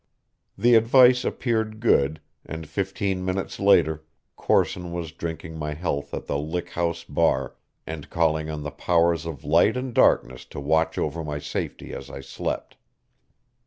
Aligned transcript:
The 0.57 0.73
advice 0.73 1.23
appeared 1.23 1.79
good, 1.79 2.21
and 2.43 2.67
fifteen 2.67 3.23
minutes 3.23 3.59
later 3.59 4.03
Corson 4.35 4.91
was 4.91 5.11
drinking 5.11 5.59
my 5.59 5.75
health 5.75 6.11
at 6.15 6.25
the 6.25 6.39
Lick 6.39 6.69
House 6.69 7.03
bar, 7.03 7.55
and 7.85 8.09
calling 8.09 8.49
on 8.49 8.63
the 8.63 8.71
powers 8.71 9.27
of 9.27 9.43
light 9.43 9.77
and 9.77 9.93
darkness 9.93 10.43
to 10.45 10.59
watch 10.59 10.97
over 10.97 11.23
my 11.23 11.37
safety 11.37 11.93
as 11.93 12.09
I 12.09 12.21
slept. 12.21 12.77